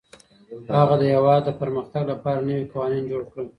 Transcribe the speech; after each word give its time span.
هغه 0.77 0.95
د 1.01 1.03
هېواد 1.13 1.41
د 1.45 1.49
پرمختګ 1.61 2.03
لپاره 2.13 2.39
نوي 2.47 2.65
قوانین 2.73 3.03
جوړ 3.11 3.23
کړل. 3.31 3.47